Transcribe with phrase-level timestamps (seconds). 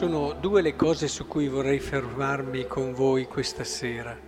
[0.00, 4.18] sono due le cose su cui vorrei fermarmi con voi questa sera.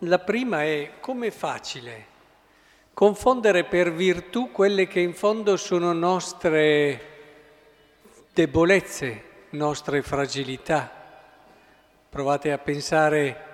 [0.00, 2.04] La prima è come è facile
[2.92, 7.00] confondere per virtù quelle che in fondo sono nostre
[8.34, 9.22] debolezze,
[9.52, 10.92] nostre fragilità.
[12.10, 13.44] Provate a pensare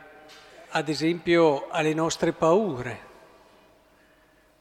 [0.70, 2.98] ad esempio alle nostre paure,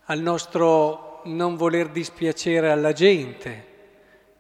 [0.04, 3.72] al nostro non voler dispiacere alla gente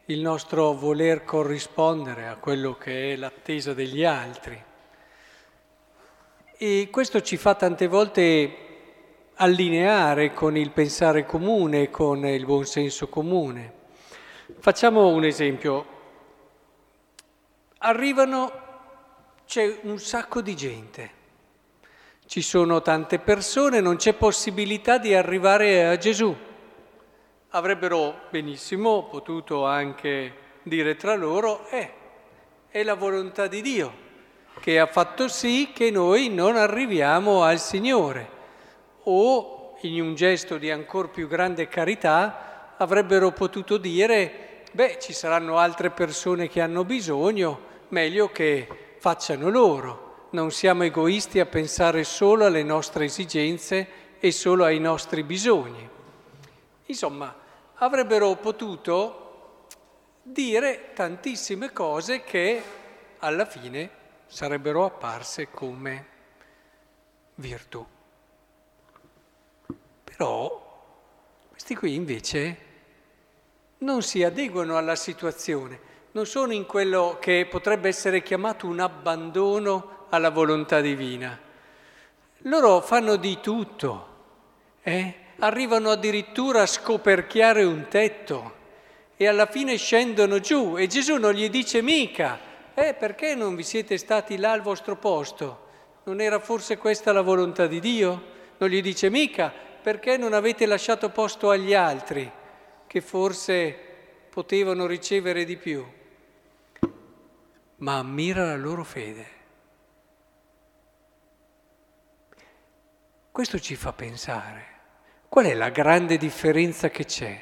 [0.08, 4.62] il nostro voler corrispondere a quello che è l'attesa degli altri.
[6.58, 8.58] E questo ci fa tante volte
[9.36, 13.82] allineare con il pensare comune, con il buon senso comune.
[14.60, 15.86] Facciamo un esempio.
[17.78, 18.52] Arrivano,
[19.46, 21.12] c'è un sacco di gente,
[22.26, 26.36] ci sono tante persone, non c'è possibilità di arrivare a Gesù
[27.56, 31.92] avrebbero benissimo potuto anche dire tra loro, eh,
[32.70, 34.02] è la volontà di Dio
[34.60, 38.30] che ha fatto sì che noi non arriviamo al Signore.
[39.04, 45.58] O in un gesto di ancora più grande carità avrebbero potuto dire, beh, ci saranno
[45.58, 50.28] altre persone che hanno bisogno, meglio che facciano loro.
[50.32, 53.88] Non siamo egoisti a pensare solo alle nostre esigenze
[54.20, 55.88] e solo ai nostri bisogni.
[56.86, 57.42] Insomma,
[57.76, 59.68] avrebbero potuto
[60.22, 62.64] dire tantissime cose che
[63.20, 63.90] alla fine
[64.28, 66.06] sarebbero apparse come
[67.36, 67.86] virtù.
[70.04, 70.86] Però
[71.50, 72.58] questi qui invece
[73.80, 75.80] non si adeguano alla situazione,
[76.12, 81.38] non sono in quello che potrebbe essere chiamato un abbandono alla volontà divina.
[82.46, 84.08] Loro fanno di tutto,
[84.82, 85.23] eh?
[85.44, 88.62] Arrivano addirittura a scoperchiare un tetto
[89.18, 92.40] e alla fine scendono giù e Gesù non gli dice mica,
[92.74, 95.62] eh perché non vi siete stati là al vostro posto?
[96.06, 98.32] Non era forse questa la volontà di Dio?
[98.58, 102.32] Non gli dice mica, perché non avete lasciato posto agli altri
[102.88, 103.78] che forse
[104.30, 105.86] potevano ricevere di più?
[107.78, 109.28] Ma ammira la loro fede.
[113.30, 114.73] Questo ci fa pensare.
[115.34, 117.42] Qual è la grande differenza che c'è?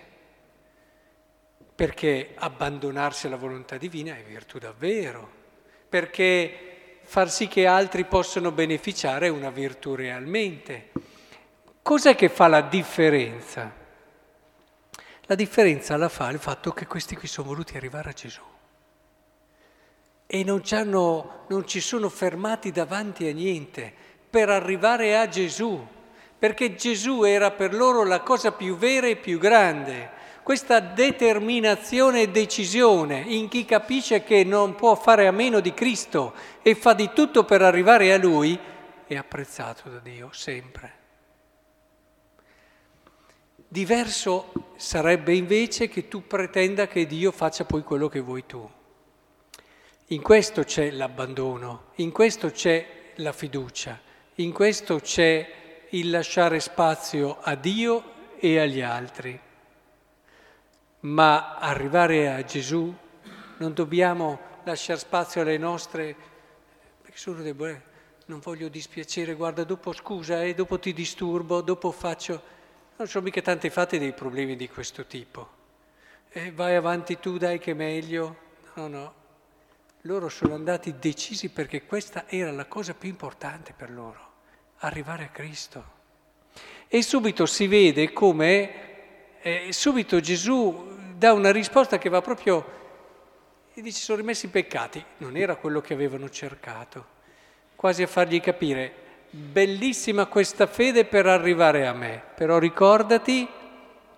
[1.75, 5.29] Perché abbandonarsi alla volontà divina è virtù davvero,
[5.89, 10.91] perché far sì che altri possano beneficiare è una virtù realmente.
[11.81, 13.69] Cos'è che fa la differenza?
[15.23, 18.41] La differenza la fa il fatto che questi qui sono voluti arrivare a Gesù
[20.27, 23.93] e non, non ci sono fermati davanti a niente
[24.29, 25.99] per arrivare a Gesù
[26.41, 30.09] perché Gesù era per loro la cosa più vera e più grande.
[30.41, 36.33] Questa determinazione e decisione in chi capisce che non può fare a meno di Cristo
[36.63, 38.57] e fa di tutto per arrivare a Lui,
[39.05, 40.93] è apprezzato da Dio sempre.
[43.67, 48.67] Diverso sarebbe invece che tu pretenda che Dio faccia poi quello che vuoi tu.
[50.07, 53.99] In questo c'è l'abbandono, in questo c'è la fiducia,
[54.35, 55.59] in questo c'è
[55.93, 59.37] il lasciare spazio a Dio e agli altri.
[61.01, 62.95] Ma arrivare a Gesù
[63.57, 66.15] non dobbiamo lasciare spazio alle nostre,
[67.01, 67.89] perché sono debole,
[68.27, 72.59] non voglio dispiacere, guarda, dopo scusa, eh, dopo ti disturbo, dopo faccio...
[72.95, 75.59] Non sono mica tante fatte dei problemi di questo tipo.
[76.29, 78.37] Eh, vai avanti tu, dai che è meglio.
[78.75, 79.13] No, no.
[80.01, 84.30] Loro sono andati decisi perché questa era la cosa più importante per loro
[84.81, 85.99] arrivare a Cristo.
[86.87, 88.89] E subito si vede come
[89.41, 92.79] eh, subito Gesù dà una risposta che va proprio
[93.73, 95.03] e dice sono rimessi i peccati.
[95.17, 97.05] Non era quello che avevano cercato,
[97.75, 98.93] quasi a fargli capire,
[99.29, 103.47] bellissima questa fede per arrivare a me, però ricordati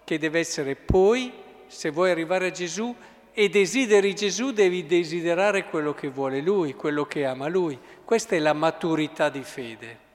[0.04, 1.32] che deve essere poi,
[1.68, 2.94] se vuoi arrivare a Gesù
[3.32, 7.80] e desideri Gesù, devi desiderare quello che vuole Lui, quello che ama Lui.
[8.04, 10.12] Questa è la maturità di fede.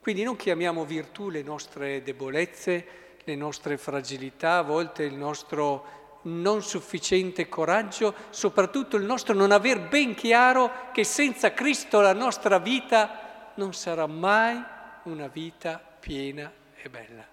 [0.00, 2.86] Quindi non chiamiamo virtù le nostre debolezze,
[3.22, 9.88] le nostre fragilità, a volte il nostro non sufficiente coraggio, soprattutto il nostro non aver
[9.88, 14.62] ben chiaro che senza Cristo la nostra vita non sarà mai
[15.04, 17.26] una vita piena e bella.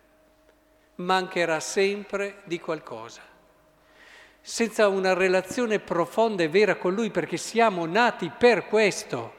[0.95, 3.21] Mancherà sempre di qualcosa.
[4.41, 9.33] Senza una relazione profonda e vera con Lui, perché siamo nati per questo,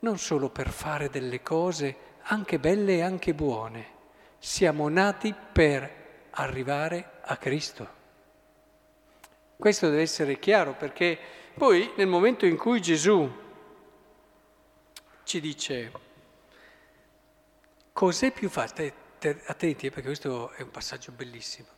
[0.00, 3.96] non solo per fare delle cose, anche belle e anche buone.
[4.38, 7.96] Siamo nati per arrivare a Cristo.
[9.56, 11.18] Questo deve essere chiaro perché
[11.54, 13.46] poi nel momento in cui Gesù
[15.24, 15.92] ci dice
[17.92, 18.94] cos'è più facile,
[19.46, 21.68] attenti eh, perché questo è un passaggio bellissimo,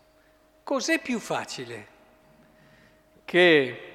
[0.63, 1.99] cos'è più facile
[3.25, 3.90] che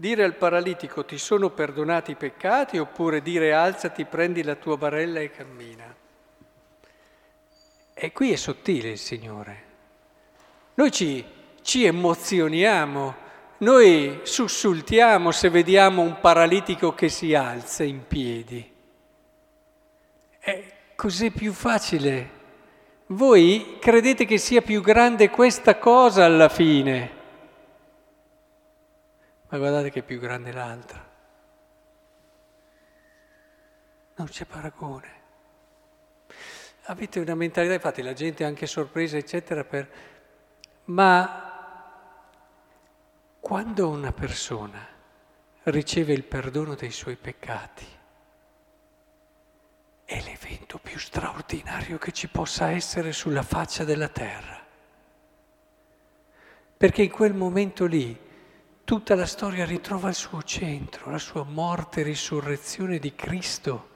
[0.00, 5.18] dire al paralitico ti sono perdonati i peccati oppure dire alzati, prendi la tua barella
[5.18, 5.92] e cammina?
[7.94, 9.62] E qui è sottile il Signore.
[10.74, 11.24] Noi ci,
[11.62, 13.16] ci emozioniamo,
[13.58, 18.72] noi sussultiamo se vediamo un paralitico che si alza in piedi.
[20.38, 22.36] È così più facile.
[23.06, 27.17] Voi credete che sia più grande questa cosa alla fine,
[29.48, 31.06] ma guardate che è più grande l'altra.
[34.16, 35.16] Non c'è paragone.
[36.84, 39.90] Avete una mentalità, infatti la gente è anche sorpresa, eccetera, per
[40.88, 41.48] ma
[43.40, 44.86] quando una persona
[45.64, 47.86] riceve il perdono dei suoi peccati,
[50.04, 54.64] è l'evento più straordinario che ci possa essere sulla faccia della terra.
[56.78, 58.18] Perché in quel momento lì
[58.88, 63.90] tutta la storia ritrova il suo centro, la sua morte e risurrezione di Cristo,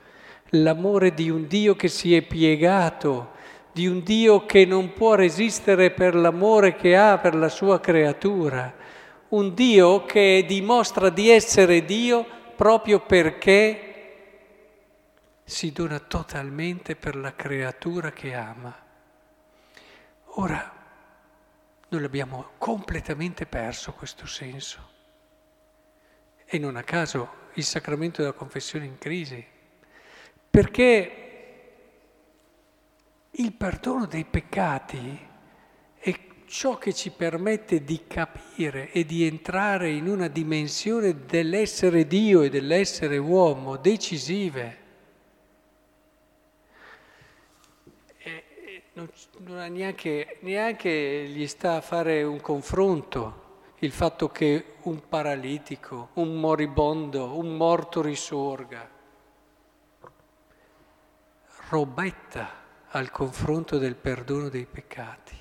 [0.50, 3.30] l'amore di un Dio che si è piegato
[3.72, 8.70] di un Dio che non può resistere per l'amore che ha per la sua creatura,
[9.30, 13.92] un Dio che dimostra di essere Dio proprio perché
[15.42, 18.76] si dona totalmente per la creatura che ama.
[20.34, 20.81] Ora,
[21.92, 24.90] noi l'abbiamo completamente perso questo senso.
[26.46, 29.44] E non a caso il sacramento della confessione in crisi,
[30.48, 31.16] perché
[33.30, 35.28] il perdono dei peccati
[35.98, 42.40] è ciò che ci permette di capire e di entrare in una dimensione dell'essere Dio
[42.40, 44.80] e dell'essere uomo decisive.
[48.16, 49.10] E non,
[49.46, 53.40] non neanche, neanche gli sta a fare un confronto
[53.82, 58.88] il fatto che un paralitico, un moribondo, un morto risorga.
[61.68, 62.60] Robetta
[62.90, 65.36] al confronto del perdono dei peccati.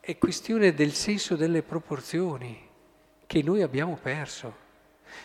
[0.00, 2.68] È questione del senso delle proporzioni
[3.26, 4.66] che noi abbiamo perso.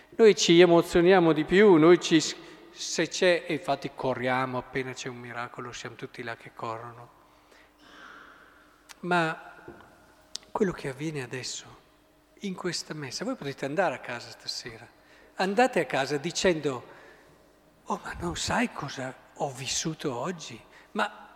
[0.10, 2.22] Noi ci emozioniamo di più, noi ci,
[2.74, 7.22] se c'è, e infatti corriamo appena c'è un miracolo, siamo tutti là che corrono.
[9.02, 9.54] Ma
[10.52, 11.66] quello che avviene adesso,
[12.40, 14.88] in questa messa, voi potete andare a casa stasera,
[15.36, 16.84] andate a casa dicendo,
[17.86, 20.60] oh ma non sai cosa ho vissuto oggi?
[20.92, 21.30] Ma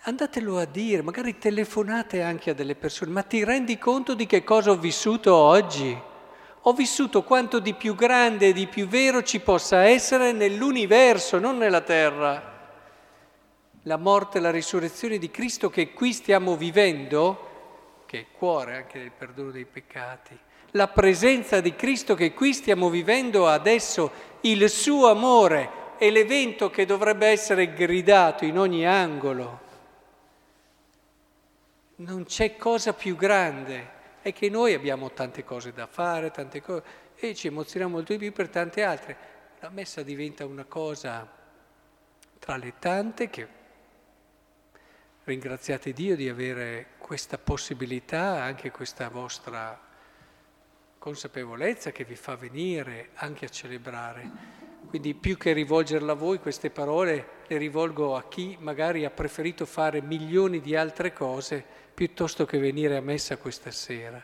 [0.00, 4.44] andatelo a dire, magari telefonate anche a delle persone, ma ti rendi conto di che
[4.44, 6.12] cosa ho vissuto oggi?
[6.66, 11.58] Ho vissuto quanto di più grande e di più vero ci possa essere nell'universo, non
[11.58, 12.52] nella terra.
[13.82, 18.98] La morte e la risurrezione di Cristo che qui stiamo vivendo, che è cuore anche
[18.98, 20.38] del perdono dei peccati,
[20.70, 26.86] la presenza di Cristo che qui stiamo vivendo adesso, il suo amore è l'evento che
[26.86, 29.60] dovrebbe essere gridato in ogni angolo.
[31.96, 33.90] Non c'è cosa più grande,
[34.24, 36.82] è che noi abbiamo tante cose da fare, tante cose,
[37.14, 39.16] e ci emozioniamo molto di più per tante altre.
[39.60, 41.30] La messa diventa una cosa
[42.38, 43.46] tra le tante che
[45.24, 49.78] ringraziate Dio di avere questa possibilità, anche questa vostra
[50.96, 54.30] consapevolezza che vi fa venire anche a celebrare.
[54.88, 59.66] Quindi più che rivolgerla a voi queste parole le rivolgo a chi magari ha preferito
[59.66, 61.64] fare milioni di altre cose
[61.94, 64.22] piuttosto che venire a messa questa sera.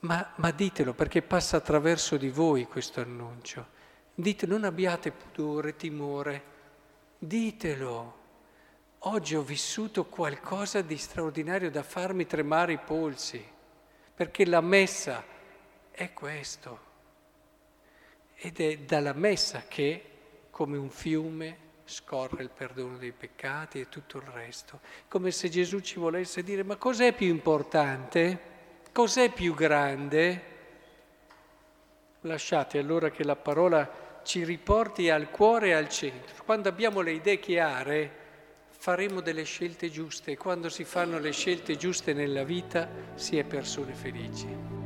[0.00, 3.78] Ma, ma ditelo perché passa attraverso di voi questo annuncio.
[4.14, 6.42] Dite, non abbiate pudore, timore,
[7.18, 8.18] ditelo.
[9.04, 13.42] Oggi ho vissuto qualcosa di straordinario da farmi tremare i polsi,
[14.14, 15.24] perché la messa
[15.90, 16.88] è questo.
[18.42, 20.02] Ed è dalla messa che,
[20.50, 24.80] come un fiume, scorre il perdono dei peccati e tutto il resto.
[25.08, 28.38] Come se Gesù ci volesse dire, ma cos'è più importante?
[28.92, 30.42] Cos'è più grande?
[32.22, 36.42] Lasciate allora che la parola ci riporti al cuore e al centro.
[36.44, 38.10] Quando abbiamo le idee chiare,
[38.68, 43.44] faremo delle scelte giuste e quando si fanno le scelte giuste nella vita si è
[43.44, 44.79] persone felici.